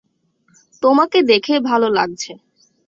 তোমাকে 0.83 1.19
দেখে 1.23 1.55
ভালো 1.61 1.87
লাগছে। 1.89 2.31